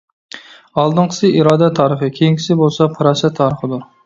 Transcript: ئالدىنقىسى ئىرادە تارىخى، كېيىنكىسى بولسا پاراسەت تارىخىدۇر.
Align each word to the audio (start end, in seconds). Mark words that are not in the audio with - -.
ئالدىنقىسى 0.83 1.29
ئىرادە 1.41 1.67
تارىخى، 1.81 2.09
كېيىنكىسى 2.17 2.59
بولسا 2.63 2.89
پاراسەت 2.97 3.39
تارىخىدۇر. 3.43 3.87